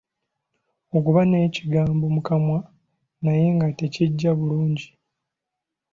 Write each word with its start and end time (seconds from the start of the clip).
Okuba 0.97 1.21
n'ekigambo 1.25 2.05
mu 2.15 2.21
kamwa 2.27 2.59
naye 3.23 3.45
nga 3.55 3.67
tekijja 3.79 4.29
bulungi. 4.39 4.87